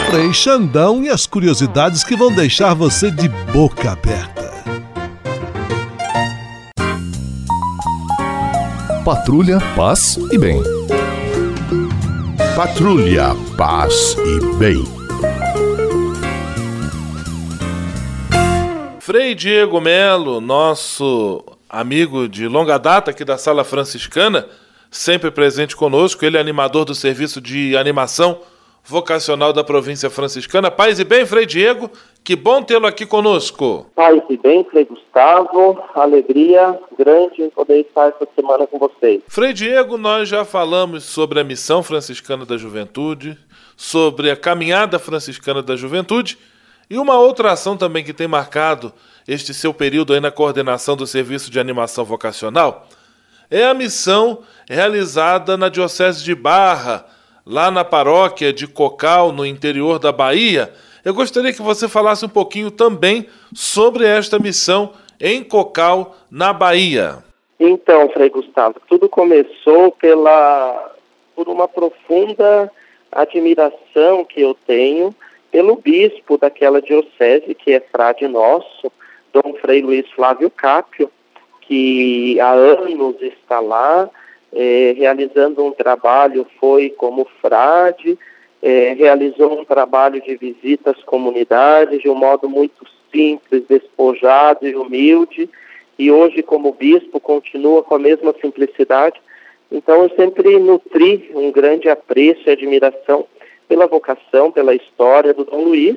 Frei 0.10 0.34
Xandão 0.34 1.02
e 1.02 1.08
as 1.08 1.26
curiosidades 1.26 2.04
que 2.04 2.18
vão 2.18 2.36
deixar 2.36 2.74
você 2.74 3.10
de 3.10 3.30
boca 3.54 3.94
aberta. 3.94 4.52
Patrulha, 9.06 9.60
paz 9.74 10.20
e 10.34 10.38
bem. 10.38 10.62
Patrulha, 12.58 13.34
paz 13.56 14.18
e 14.20 14.56
bem. 14.58 15.01
Frei 19.12 19.36
Diego 19.36 19.82
Melo, 19.82 20.40
nosso 20.40 21.44
amigo 21.70 22.30
de 22.30 22.48
longa 22.48 22.78
data 22.78 23.12
aqui 23.12 23.26
da 23.26 23.38
Sala 23.38 23.66
Franciscana, 23.66 24.48
sempre 24.90 25.30
presente 25.30 25.76
conosco, 25.76 26.24
ele 26.24 26.38
é 26.38 26.40
animador 26.40 26.86
do 26.86 26.96
serviço 26.96 27.42
de 27.42 27.76
animação 27.76 28.40
vocacional 28.86 29.52
da 29.52 29.66
província 29.66 30.10
franciscana. 30.10 30.72
Paz 30.72 30.98
e 30.98 31.04
bem, 31.04 31.26
Frei 31.26 31.46
Diego, 31.46 31.92
que 32.24 32.38
bom 32.38 32.64
tê-lo 32.64 32.88
aqui 32.88 33.06
conosco. 33.06 33.86
Paz 33.94 34.22
e 34.30 34.38
bem, 34.38 34.64
Frei 34.64 34.86
Gustavo, 34.86 35.78
alegria 35.94 36.80
grande 36.98 37.42
em 37.42 37.50
poder 37.50 37.82
estar 37.82 38.08
essa 38.08 38.26
semana 38.34 38.66
com 38.66 38.80
vocês. 38.80 39.22
Frei 39.28 39.52
Diego, 39.52 39.98
nós 39.98 40.30
já 40.30 40.46
falamos 40.46 41.04
sobre 41.04 41.38
a 41.42 41.44
missão 41.44 41.84
franciscana 41.84 42.46
da 42.46 42.56
juventude, 42.56 43.38
sobre 43.76 44.32
a 44.32 44.38
caminhada 44.38 44.98
franciscana 44.98 45.62
da 45.62 45.76
juventude 45.76 46.38
e 46.92 46.98
uma 46.98 47.18
outra 47.18 47.54
ação 47.54 47.78
também 47.78 48.04
que 48.04 48.12
tem 48.12 48.28
marcado 48.28 48.92
este 49.26 49.54
seu 49.54 49.74
período 49.74 50.12
aí 50.12 50.20
na 50.20 50.30
coordenação 50.30 50.94
do 50.94 51.08
serviço 51.08 51.50
de 51.50 51.58
animação 51.58 52.04
vocacional 52.04 52.86
é 53.50 53.64
a 53.64 53.74
missão 53.74 54.40
realizada 54.70 55.56
na 55.56 55.70
Diocese 55.70 56.22
de 56.22 56.36
Barra, 56.36 57.06
lá 57.46 57.72
na 57.72 57.86
paróquia 57.86 58.52
de 58.52 58.68
Cocal, 58.68 59.32
no 59.32 59.46
interior 59.46 60.00
da 60.00 60.12
Bahia. 60.12 60.74
Eu 61.06 61.14
gostaria 61.14 61.54
que 61.54 61.62
você 61.62 61.88
falasse 61.88 62.26
um 62.26 62.30
pouquinho 62.30 62.70
também 62.70 63.26
sobre 63.56 64.06
esta 64.06 64.38
missão 64.38 64.92
em 65.18 65.46
Cocal, 65.46 66.18
na 66.30 66.52
Bahia. 66.52 67.20
Então, 67.58 68.10
Frei 68.10 68.30
Gustavo, 68.30 68.82
tudo 68.90 69.08
começou 69.08 69.94
pela 69.94 70.92
por 71.38 71.48
uma 71.48 71.70
profunda 71.70 72.70
admiração 73.10 74.26
que 74.26 74.42
eu 74.42 74.54
tenho 74.68 75.16
pelo 75.52 75.76
bispo 75.76 76.38
daquela 76.38 76.82
diocese, 76.82 77.54
que 77.54 77.74
é 77.74 77.80
frade 77.80 78.28
nosso, 78.28 78.92
Dom 79.34 79.54
Frei 79.62 79.82
Luiz 79.82 80.10
Flávio 80.12 80.50
Cápio, 80.50 81.12
que 81.62 82.40
há 82.40 82.52
anos 82.52 83.22
está 83.22 83.60
lá, 83.60 84.10
é, 84.54 84.94
realizando 84.98 85.64
um 85.64 85.72
trabalho, 85.72 86.48
foi 86.60 86.90
como 86.90 87.28
frade, 87.42 88.18
é, 88.62 88.94
realizou 88.94 89.60
um 89.60 89.66
trabalho 89.66 90.22
de 90.22 90.36
visita 90.36 90.92
às 90.92 91.04
comunidades 91.04 92.02
de 92.02 92.10
um 92.10 92.16
modo 92.16 92.50
muito 92.50 92.86
simples, 93.12 93.64
despojado 93.68 94.68
e 94.68 94.76
humilde, 94.76 95.50
e 95.98 96.12
hoje, 96.12 96.42
como 96.42 96.74
bispo, 96.74 97.20
continua 97.20 97.84
com 97.84 97.96
a 97.96 98.00
mesma 98.00 98.34
simplicidade. 98.42 99.22
Então, 99.72 100.04
eu 100.04 100.10
sempre 100.16 100.58
nutri 100.58 101.30
um 101.36 101.52
grande 101.52 101.90
apreço 101.90 102.42
e 102.48 102.52
admiração 102.52 103.26
pela 103.72 103.88
vocação, 103.88 104.52
pela 104.52 104.76
história 104.76 105.34
do 105.34 105.46
Dom 105.46 105.64
Luiz, 105.64 105.96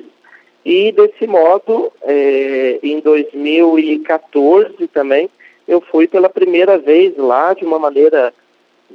e 0.63 0.93
desse 0.93 1.27
modo, 1.27 1.91
é, 2.03 2.79
em 2.81 3.01
2014 3.01 4.87
também, 4.87 5.29
eu 5.67 5.81
fui 5.81 6.07
pela 6.07 6.29
primeira 6.29 6.77
vez 6.77 7.17
lá 7.17 7.53
de 7.53 7.65
uma 7.65 7.77
maneira 7.77 8.33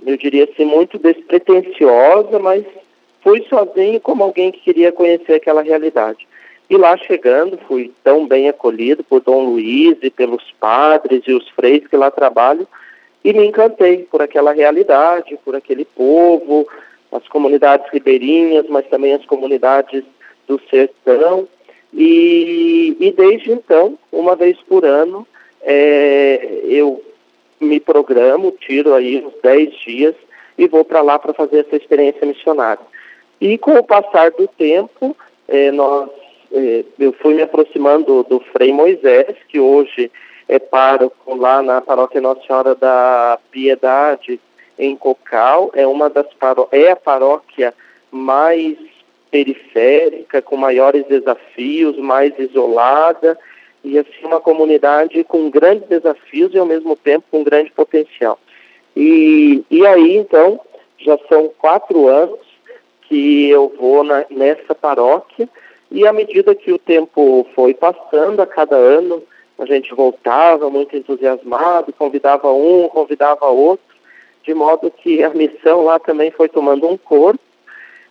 eu 0.06 0.16
diria 0.16 0.44
assim, 0.44 0.64
muito 0.64 0.98
despretensiosa, 0.98 2.38
mas 2.38 2.64
fui 3.22 3.44
sozinho 3.50 4.00
como 4.00 4.24
alguém 4.24 4.50
que 4.50 4.60
queria 4.60 4.90
conhecer 4.90 5.34
aquela 5.34 5.60
realidade. 5.60 6.26
E 6.70 6.78
lá 6.78 6.96
chegando, 6.96 7.58
fui 7.68 7.92
tão 8.02 8.26
bem 8.26 8.48
acolhido 8.48 9.04
por 9.04 9.20
Dom 9.20 9.44
Luiz 9.44 9.98
e 10.00 10.08
pelos 10.08 10.50
padres 10.58 11.22
e 11.26 11.34
os 11.34 11.46
freis 11.50 11.86
que 11.86 11.98
lá 11.98 12.10
trabalham, 12.10 12.66
e 13.22 13.34
me 13.34 13.44
encantei 13.46 14.08
por 14.10 14.22
aquela 14.22 14.52
realidade, 14.52 15.38
por 15.44 15.54
aquele 15.54 15.84
povo, 15.84 16.66
as 17.12 17.26
comunidades 17.28 17.90
ribeirinhas, 17.92 18.66
mas 18.68 18.86
também 18.88 19.14
as 19.14 19.24
comunidades 19.26 20.04
do 20.46 20.60
sertão. 20.70 21.48
E, 21.92 22.96
e 23.00 23.12
desde 23.12 23.52
então, 23.52 23.98
uma 24.12 24.36
vez 24.36 24.56
por 24.68 24.84
ano, 24.84 25.26
é, 25.62 26.60
eu 26.64 27.02
me 27.60 27.78
programo, 27.78 28.52
tiro 28.52 28.94
aí 28.94 29.24
uns 29.24 29.34
10 29.42 29.74
dias 29.80 30.14
e 30.56 30.66
vou 30.66 30.84
para 30.84 31.02
lá 31.02 31.18
para 31.18 31.34
fazer 31.34 31.60
essa 31.60 31.76
experiência 31.76 32.26
missionária. 32.26 32.84
E 33.40 33.56
com 33.58 33.72
o 33.72 33.84
passar 33.84 34.30
do 34.30 34.46
tempo, 34.46 35.16
eh, 35.48 35.70
nós, 35.70 36.10
eh, 36.52 36.84
eu 36.98 37.12
fui 37.14 37.34
me 37.34 37.42
aproximando 37.42 38.22
do 38.24 38.40
Frei 38.52 38.72
Moisés, 38.72 39.36
que 39.48 39.58
hoje 39.58 40.10
é 40.48 40.58
pároco 40.58 41.34
lá 41.34 41.62
na 41.62 41.80
paróquia 41.80 42.20
Nossa 42.20 42.42
Senhora 42.46 42.74
da 42.74 43.38
Piedade, 43.50 44.38
em 44.80 44.96
Cocal, 44.96 45.70
é 45.74 45.86
uma 45.86 46.08
das 46.08 46.26
é 46.72 46.90
a 46.90 46.96
paróquia 46.96 47.74
mais 48.10 48.76
periférica, 49.30 50.42
com 50.42 50.56
maiores 50.56 51.06
desafios, 51.06 51.96
mais 51.98 52.36
isolada, 52.38 53.38
e 53.84 53.98
assim 53.98 54.24
uma 54.24 54.40
comunidade 54.40 55.22
com 55.24 55.48
grandes 55.50 55.88
desafios 55.88 56.52
e 56.52 56.58
ao 56.58 56.66
mesmo 56.66 56.96
tempo 56.96 57.24
com 57.30 57.44
grande 57.44 57.70
potencial. 57.70 58.38
E, 58.96 59.62
e 59.70 59.86
aí 59.86 60.16
então 60.16 60.60
já 60.98 61.16
são 61.28 61.50
quatro 61.58 62.08
anos 62.08 62.40
que 63.02 63.48
eu 63.48 63.72
vou 63.78 64.02
na, 64.02 64.26
nessa 64.30 64.74
paróquia 64.74 65.48
e 65.90 66.06
à 66.06 66.12
medida 66.12 66.54
que 66.54 66.72
o 66.72 66.78
tempo 66.78 67.46
foi 67.54 67.74
passando, 67.74 68.40
a 68.40 68.46
cada 68.46 68.76
ano 68.76 69.22
a 69.58 69.66
gente 69.66 69.94
voltava 69.94 70.70
muito 70.70 70.96
entusiasmado, 70.96 71.92
convidava 71.92 72.50
um, 72.50 72.88
convidava 72.88 73.46
outro, 73.46 73.84
de 74.42 74.54
modo 74.54 74.90
que 74.90 75.22
a 75.22 75.30
missão 75.30 75.84
lá 75.84 75.98
também 75.98 76.30
foi 76.30 76.48
tomando 76.48 76.88
um 76.88 76.96
corpo 76.96 77.40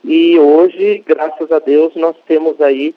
e 0.03 0.39
hoje, 0.39 1.03
graças 1.05 1.51
a 1.51 1.59
Deus, 1.59 1.93
nós 1.95 2.15
temos 2.25 2.59
aí 2.61 2.95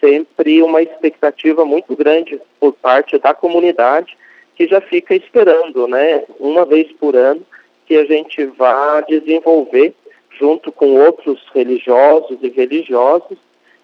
sempre 0.00 0.62
uma 0.62 0.82
expectativa 0.82 1.64
muito 1.64 1.94
grande 1.94 2.40
por 2.58 2.72
parte 2.72 3.18
da 3.18 3.34
comunidade 3.34 4.16
que 4.56 4.66
já 4.66 4.80
fica 4.80 5.14
esperando, 5.14 5.86
né, 5.86 6.24
uma 6.38 6.64
vez 6.64 6.90
por 6.92 7.14
ano, 7.14 7.42
que 7.86 7.96
a 7.96 8.04
gente 8.04 8.44
vá 8.44 9.00
desenvolver 9.02 9.94
junto 10.38 10.72
com 10.72 10.96
outros 11.00 11.40
religiosos 11.54 12.38
e 12.42 12.48
religiosas 12.48 13.38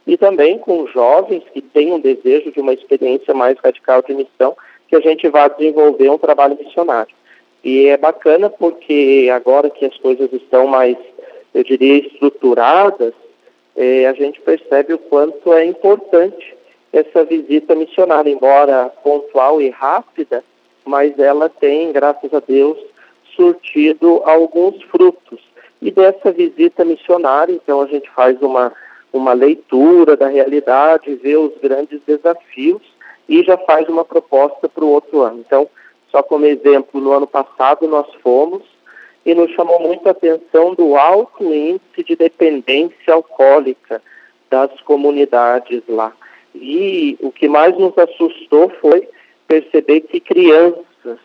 e 0.07 0.17
também 0.17 0.59
com 0.59 0.87
jovens 0.87 1.43
que 1.53 1.61
têm 1.61 1.93
um 1.93 2.01
desejo 2.01 2.53
de 2.53 2.61
uma 2.61 2.73
experiência 2.73 3.35
mais 3.35 3.59
radical 3.59 4.03
de 4.03 4.15
missão, 4.15 4.57
que 4.89 4.97
a 4.97 5.01
gente 5.01 5.29
vá 5.29 5.49
desenvolver 5.49 6.09
um 6.09 6.19
trabalho 6.19 6.57
missionário. 6.57 7.15
E 7.65 7.87
é 7.87 7.97
bacana 7.97 8.49
porque 8.49 9.31
agora 9.35 9.71
que 9.71 9.85
as 9.85 9.97
coisas 9.99 10.33
estão 10.33 10.67
mais, 10.67 10.97
eu 11.53 11.65
diria, 11.65 12.07
estruturadas, 12.07 13.13
é, 13.77 14.07
a 14.07 14.13
gente 14.13 14.41
percebe 14.41 14.95
o 14.95 14.99
quanto 14.99 15.53
é 15.53 15.65
importante 15.65 16.57
essa 16.93 17.25
visita 17.25 17.75
missionária, 17.75 18.31
embora 18.31 18.89
pontual 19.03 19.61
e 19.61 19.69
rápida, 19.69 20.43
mas 20.85 21.19
ela 21.19 21.49
tem, 21.49 21.93
graças 21.93 22.33
a 22.33 22.41
Deus, 22.41 22.79
surtido 23.35 24.23
alguns 24.25 24.83
frutos. 24.85 25.41
E 25.83 25.91
dessa 25.91 26.33
visita 26.33 26.85
missionária, 26.85 27.53
então, 27.53 27.83
a 27.83 27.87
gente 27.87 28.09
faz 28.11 28.41
uma, 28.41 28.73
uma 29.13 29.35
leitura 29.35 30.17
da 30.17 30.29
realidade, 30.29 31.15
vê 31.17 31.37
os 31.37 31.53
grandes 31.59 32.01
desafios 32.07 32.83
e 33.29 33.43
já 33.43 33.59
faz 33.59 33.89
uma 33.89 34.05
proposta 34.05 34.69
para 34.69 34.85
o 34.85 34.91
outro 34.91 35.21
ano. 35.21 35.43
Então, 35.47 35.69
só 36.17 36.23
como 36.23 36.47
exemplo, 36.47 36.99
no 36.99 37.13
ano 37.13 37.27
passado 37.27 37.87
nós 37.87 38.07
fomos 38.23 38.63
e 39.27 39.35
nos 39.35 39.51
chamou 39.51 39.79
muito 39.79 40.09
a 40.09 40.13
atenção 40.13 40.73
do 40.75 40.97
alto 40.97 41.45
índice 41.53 42.03
de 42.03 42.17
dependência 42.17 43.13
alcoólica 43.13 44.01
das 44.49 44.71
comunidades 44.81 45.83
lá. 45.87 46.15
E 46.55 47.19
o 47.21 47.31
que 47.31 47.47
mais 47.49 47.77
nos 47.77 47.93
assustou 47.99 48.71
foi 48.81 49.07
perceber 49.47 50.01
que 50.03 50.19
crianças, 50.19 51.19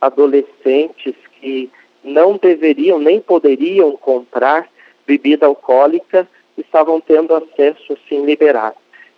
adolescentes 0.00 1.14
que 1.38 1.70
não 2.02 2.38
deveriam 2.38 2.98
nem 2.98 3.20
poderiam 3.20 3.94
comprar 3.98 4.66
bebida 5.06 5.44
alcoólica 5.44 6.26
estavam 6.56 7.02
tendo 7.02 7.34
acesso 7.34 7.92
assim 7.92 8.24
liberado. 8.24 8.76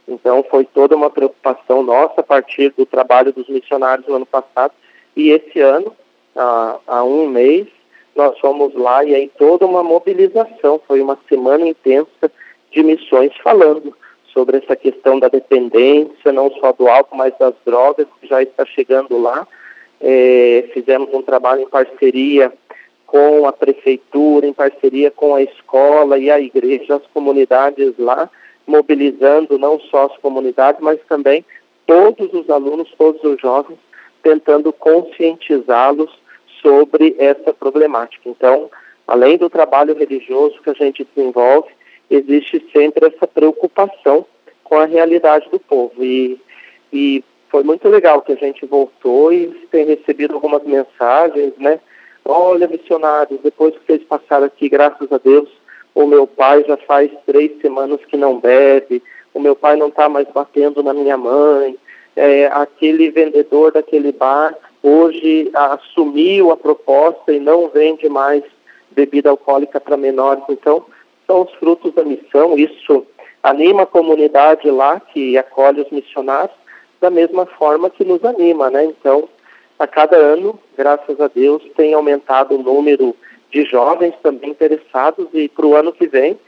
Então 0.08 0.44
foi 0.50 0.64
toda 0.64 0.96
uma 0.96 1.08
preocupação 1.08 1.84
nossa 1.84 2.20
a 2.20 2.24
partir 2.24 2.70
do 2.70 2.84
trabalho 2.84 3.32
dos 3.32 3.48
missionários 3.48 4.08
no 4.08 4.16
ano 4.16 4.26
passado 4.26 4.72
e 5.16 5.30
esse 5.30 5.60
ano, 5.60 5.94
há, 6.36 6.78
há 6.86 7.04
um 7.04 7.26
mês, 7.26 7.66
nós 8.14 8.38
fomos 8.38 8.74
lá 8.74 9.04
e 9.04 9.14
aí 9.14 9.30
toda 9.38 9.66
uma 9.66 9.82
mobilização, 9.82 10.80
foi 10.86 11.00
uma 11.00 11.18
semana 11.28 11.66
intensa 11.66 12.30
de 12.70 12.82
missões 12.82 13.32
falando 13.42 13.94
sobre 14.32 14.58
essa 14.58 14.76
questão 14.76 15.18
da 15.18 15.28
dependência, 15.28 16.32
não 16.32 16.50
só 16.52 16.72
do 16.72 16.88
álcool, 16.88 17.16
mas 17.16 17.36
das 17.38 17.54
drogas, 17.64 18.06
que 18.20 18.26
já 18.26 18.42
está 18.42 18.64
chegando 18.64 19.18
lá. 19.18 19.46
É, 20.00 20.70
fizemos 20.72 21.12
um 21.12 21.20
trabalho 21.20 21.62
em 21.62 21.68
parceria 21.68 22.52
com 23.06 23.46
a 23.46 23.52
prefeitura, 23.52 24.46
em 24.46 24.52
parceria 24.52 25.10
com 25.10 25.34
a 25.34 25.42
escola 25.42 26.16
e 26.16 26.30
a 26.30 26.40
igreja, 26.40 26.96
as 26.96 27.06
comunidades 27.12 27.92
lá, 27.98 28.30
mobilizando 28.66 29.58
não 29.58 29.80
só 29.80 30.06
as 30.06 30.16
comunidades, 30.18 30.80
mas 30.80 31.00
também 31.08 31.44
todos 31.86 32.32
os 32.32 32.48
alunos, 32.48 32.88
todos 32.96 33.22
os 33.24 33.40
jovens, 33.40 33.78
tentando 34.22 34.72
conscientizá-los 34.72 36.10
sobre 36.62 37.16
essa 37.18 37.52
problemática. 37.52 38.28
Então, 38.28 38.70
além 39.06 39.38
do 39.38 39.50
trabalho 39.50 39.94
religioso 39.94 40.60
que 40.62 40.70
a 40.70 40.74
gente 40.74 41.06
desenvolve, 41.14 41.68
existe 42.10 42.64
sempre 42.72 43.06
essa 43.06 43.26
preocupação 43.26 44.26
com 44.64 44.78
a 44.78 44.86
realidade 44.86 45.48
do 45.50 45.58
povo. 45.58 46.04
E, 46.04 46.38
e 46.92 47.24
foi 47.48 47.62
muito 47.62 47.88
legal 47.88 48.22
que 48.22 48.32
a 48.32 48.36
gente 48.36 48.64
voltou 48.66 49.32
e 49.32 49.48
tem 49.70 49.84
recebido 49.86 50.34
algumas 50.34 50.62
mensagens, 50.64 51.52
né? 51.58 51.80
Olha, 52.24 52.68
missionários, 52.68 53.40
depois 53.42 53.74
que 53.74 53.84
vocês 53.86 54.02
passaram 54.04 54.46
aqui, 54.46 54.68
graças 54.68 55.10
a 55.10 55.18
Deus, 55.18 55.48
o 55.94 56.06
meu 56.06 56.26
pai 56.26 56.64
já 56.66 56.76
faz 56.76 57.10
três 57.26 57.60
semanas 57.60 58.00
que 58.04 58.16
não 58.16 58.38
bebe, 58.38 59.02
o 59.34 59.40
meu 59.40 59.56
pai 59.56 59.76
não 59.76 59.88
está 59.88 60.08
mais 60.08 60.28
batendo 60.28 60.82
na 60.82 60.92
minha 60.92 61.16
mãe, 61.16 61.76
é, 62.16 62.46
aquele 62.46 63.10
vendedor 63.10 63.72
daquele 63.72 64.12
bar 64.12 64.54
hoje 64.82 65.50
assumiu 65.54 66.50
a 66.50 66.56
proposta 66.56 67.32
e 67.32 67.40
não 67.40 67.68
vende 67.68 68.08
mais 68.08 68.42
bebida 68.90 69.30
alcoólica 69.30 69.80
para 69.80 69.96
menores. 69.96 70.42
Então, 70.48 70.84
são 71.26 71.42
os 71.42 71.52
frutos 71.54 71.92
da 71.94 72.02
missão. 72.02 72.58
Isso 72.58 73.06
anima 73.42 73.82
a 73.82 73.86
comunidade 73.86 74.70
lá 74.70 75.00
que 75.00 75.36
acolhe 75.38 75.80
os 75.80 75.90
missionários 75.90 76.56
da 77.00 77.10
mesma 77.10 77.46
forma 77.46 77.88
que 77.88 78.04
nos 78.04 78.24
anima, 78.24 78.70
né? 78.70 78.84
Então, 78.84 79.28
a 79.78 79.86
cada 79.86 80.16
ano, 80.16 80.58
graças 80.76 81.20
a 81.20 81.28
Deus, 81.28 81.62
tem 81.76 81.94
aumentado 81.94 82.54
o 82.54 82.62
número 82.62 83.14
de 83.50 83.64
jovens 83.64 84.14
também 84.22 84.50
interessados 84.50 85.28
e 85.32 85.48
para 85.48 85.66
o 85.66 85.74
ano 85.74 85.92
que 85.92 86.06
vem 86.06 86.38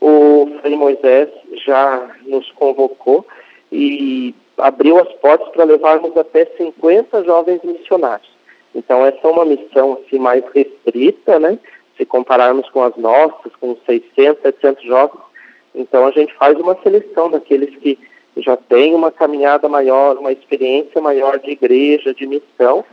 o 0.00 0.48
Frei 0.60 0.76
Moisés 0.76 1.28
já 1.64 2.10
nos 2.26 2.50
convocou 2.52 3.24
e 3.70 4.34
abriu 4.62 4.98
as 4.98 5.12
portas 5.14 5.48
para 5.48 5.64
levarmos 5.64 6.16
até 6.16 6.46
50 6.56 7.24
jovens 7.24 7.60
missionários. 7.62 8.30
Então 8.74 9.04
essa 9.04 9.18
é 9.22 9.30
uma 9.30 9.44
missão 9.44 9.98
assim 10.00 10.18
mais 10.18 10.42
restrita, 10.54 11.38
né? 11.38 11.58
Se 11.96 12.06
compararmos 12.06 12.68
com 12.70 12.82
as 12.82 12.96
nossas, 12.96 13.54
com 13.60 13.76
600, 13.86 14.40
700 14.42 14.84
jovens, 14.84 15.20
então 15.74 16.06
a 16.06 16.10
gente 16.10 16.34
faz 16.34 16.58
uma 16.58 16.76
seleção 16.82 17.30
daqueles 17.30 17.74
que 17.76 17.98
já 18.38 18.56
têm 18.56 18.94
uma 18.94 19.10
caminhada 19.10 19.68
maior, 19.68 20.16
uma 20.16 20.32
experiência 20.32 21.00
maior 21.00 21.38
de 21.38 21.50
igreja, 21.50 22.14
de 22.14 22.26
missão, 22.26 22.84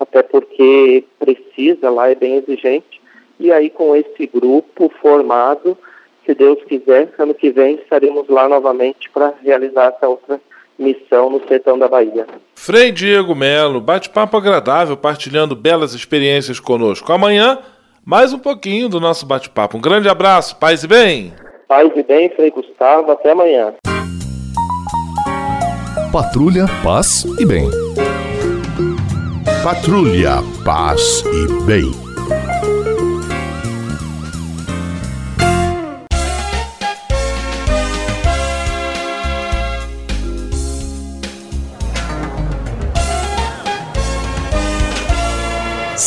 até 0.00 0.22
porque 0.22 1.04
precisa, 1.18 1.90
lá 1.90 2.10
é 2.10 2.14
bem 2.14 2.36
exigente. 2.36 3.00
E 3.38 3.52
aí 3.52 3.70
com 3.70 3.94
esse 3.94 4.26
grupo 4.26 4.90
formado, 5.00 5.78
se 6.26 6.34
Deus 6.34 6.62
quiser, 6.64 7.12
ano 7.18 7.34
que 7.34 7.50
vem 7.50 7.76
estaremos 7.76 8.28
lá 8.28 8.48
novamente 8.48 9.08
para 9.10 9.34
realizar 9.42 9.94
essa 9.94 10.08
outra 10.08 10.40
missão 10.78 11.30
no 11.30 11.46
sertão 11.48 11.78
da 11.78 11.88
Bahia. 11.88 12.26
Frei 12.54 12.92
Diego 12.92 13.34
Melo, 13.34 13.80
bate-papo 13.80 14.36
agradável, 14.36 14.96
partilhando 14.96 15.56
belas 15.56 15.94
experiências 15.94 16.60
conosco. 16.60 17.12
Amanhã, 17.12 17.58
mais 18.04 18.32
um 18.32 18.38
pouquinho 18.38 18.88
do 18.88 19.00
nosso 19.00 19.26
bate-papo. 19.26 19.76
Um 19.76 19.80
grande 19.80 20.08
abraço, 20.08 20.56
paz 20.56 20.84
e 20.84 20.86
bem. 20.86 21.32
Paz 21.66 21.90
e 21.94 22.02
bem, 22.02 22.30
Frei 22.30 22.50
Gustavo, 22.50 23.10
até 23.10 23.32
amanhã. 23.32 23.74
Patrulha, 26.10 26.66
paz 26.82 27.24
e 27.38 27.44
bem. 27.44 27.68
Patrulha, 29.62 30.36
paz 30.64 31.22
e 31.26 31.64
bem. 31.64 32.07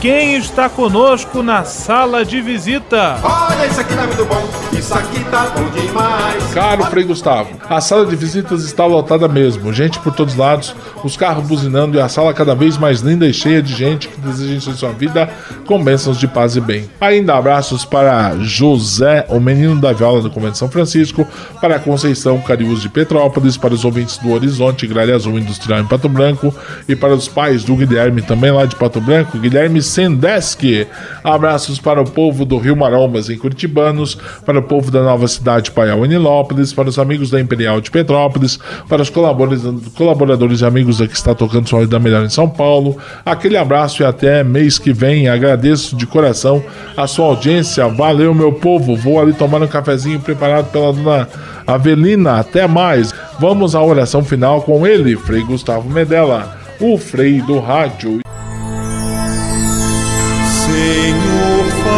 quem 0.00 0.36
está 0.36 0.66
conosco 0.66 1.42
na 1.42 1.62
sala 1.64 2.24
de 2.24 2.40
visita? 2.40 3.18
Olha, 3.22 3.66
isso 3.66 3.80
aqui 3.80 3.94
tá 3.94 4.06
muito 4.06 4.24
bom, 4.24 4.48
isso 4.72 4.94
aqui 4.94 5.24
tá 5.24 5.52
bom 5.54 5.68
demais. 5.68 6.54
Caro 6.54 6.84
Frei 6.86 7.04
Gustavo, 7.04 7.50
a 7.68 7.82
sala 7.82 8.06
de 8.06 8.16
visitas 8.16 8.64
está 8.64 8.86
lotada 8.86 9.28
mesmo, 9.28 9.70
gente 9.74 9.98
por 9.98 10.14
todos 10.14 10.34
lados, 10.34 10.74
os 11.04 11.18
carros 11.18 11.46
buzinando 11.46 11.98
e 11.98 12.00
a 12.00 12.08
sala 12.08 12.32
cada 12.32 12.54
vez 12.54 12.78
mais 12.78 13.00
linda 13.00 13.26
e 13.26 13.34
cheia 13.34 13.62
de 13.62 13.74
gente 13.74 14.08
que 14.08 14.18
deseja 14.22 14.54
em 14.54 14.74
sua 14.74 14.90
vida 14.90 15.28
com 15.66 15.82
bênçãos 15.84 16.18
de 16.18 16.26
paz 16.26 16.56
e 16.56 16.62
bem. 16.62 16.88
Ainda 16.98 17.36
abraços 17.36 17.84
para 17.84 18.38
José, 18.38 19.26
o 19.28 19.38
menino 19.38 19.78
da 19.78 19.92
viola 19.92 20.22
do 20.22 20.30
Convento 20.30 20.52
de 20.52 20.58
São 20.58 20.70
Francisco, 20.70 21.28
para 21.60 21.78
Conceição 21.78 22.40
Cariús 22.40 22.80
de 22.80 22.88
Petrópolis, 22.88 23.58
para 23.58 23.74
os 23.74 23.84
ouvintes 23.84 24.16
do 24.16 24.32
Horizonte, 24.32 24.86
Gralha 24.86 25.14
Azul 25.14 25.38
Industrial 25.38 25.78
em 25.78 25.86
Pato 25.86 26.08
Branco 26.08 26.54
e 26.88 26.96
para 26.96 27.14
os 27.14 27.28
pais 27.28 27.64
do 27.64 27.76
Guilherme 27.76 28.22
também 28.22 28.50
lá 28.50 28.64
de 28.64 28.74
Pato 28.76 28.98
Branco, 28.98 29.38
Guilherme 29.38 29.82
Sendeski. 29.90 30.86
Abraços 31.22 31.78
para 31.78 32.00
o 32.00 32.04
povo 32.08 32.44
do 32.44 32.56
Rio 32.56 32.76
Marombas 32.76 33.28
em 33.28 33.36
Curitibanos, 33.36 34.16
para 34.46 34.58
o 34.58 34.62
povo 34.62 34.90
da 34.90 35.02
nova 35.02 35.26
cidade 35.28 35.70
Paial 35.70 36.06
em 36.06 36.08
Nilópolis, 36.08 36.72
para 36.72 36.88
os 36.88 36.98
amigos 36.98 37.30
da 37.30 37.40
Imperial 37.40 37.80
de 37.80 37.90
Petrópolis, 37.90 38.58
para 38.88 39.02
os 39.02 39.10
colaboradores, 39.10 40.60
e 40.60 40.64
amigos 40.64 40.98
da 40.98 41.06
que 41.06 41.14
está 41.14 41.34
tocando 41.34 41.68
som 41.68 41.84
da 41.84 41.98
melhor 41.98 42.24
em 42.24 42.30
São 42.30 42.48
Paulo. 42.48 42.96
Aquele 43.24 43.56
abraço 43.56 44.02
e 44.02 44.06
até 44.06 44.44
mês 44.44 44.78
que 44.78 44.92
vem. 44.92 45.28
Agradeço 45.28 45.96
de 45.96 46.06
coração 46.06 46.62
a 46.96 47.06
sua 47.06 47.26
audiência. 47.26 47.88
Valeu, 47.88 48.32
meu 48.32 48.52
povo. 48.52 48.96
Vou 48.96 49.20
ali 49.20 49.32
tomar 49.32 49.62
um 49.62 49.66
cafezinho 49.66 50.20
preparado 50.20 50.70
pela 50.70 50.92
dona 50.92 51.28
Avelina. 51.66 52.38
Até 52.38 52.66
mais. 52.66 53.12
Vamos 53.38 53.74
à 53.74 53.82
oração 53.82 54.22
final 54.22 54.62
com 54.62 54.86
ele, 54.86 55.16
Frei 55.16 55.42
Gustavo 55.42 55.88
Medella, 55.88 56.56
o 56.78 56.98
Frei 56.98 57.40
do 57.40 57.58
Rádio. 57.58 58.20